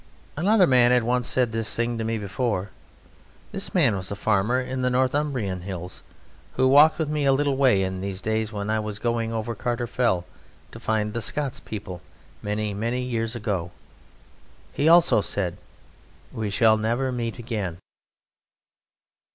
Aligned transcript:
Another 0.35 0.65
man 0.65 0.89
had 0.89 1.03
once 1.03 1.27
said 1.27 1.51
this 1.51 1.75
thing 1.75 1.99
to 1.99 2.03
me 2.03 2.17
before. 2.17 2.71
This 3.51 3.71
man 3.75 3.95
was 3.95 4.09
a 4.09 4.15
farmer 4.15 4.59
in 4.59 4.81
the 4.81 4.89
Northumbrian 4.89 5.61
hills, 5.61 6.01
who 6.53 6.67
walked 6.67 6.97
with 6.97 7.07
me 7.07 7.23
a 7.25 7.31
little 7.31 7.55
way 7.55 7.83
in 7.83 8.01
the 8.01 8.11
days 8.15 8.51
when 8.51 8.71
I 8.71 8.79
was 8.79 8.97
going 8.97 9.31
over 9.31 9.53
Carter 9.53 9.85
Fell 9.85 10.25
to 10.71 10.79
find 10.79 11.13
the 11.13 11.21
Scots 11.21 11.59
people, 11.59 12.01
many, 12.41 12.73
many 12.73 13.03
years 13.03 13.35
ago. 13.35 13.69
He 14.73 14.89
also 14.89 15.21
said: 15.21 15.57
"We 16.33 16.49
shall 16.49 16.77
never 16.77 17.11
meet 17.11 17.37
again!" 17.37 17.77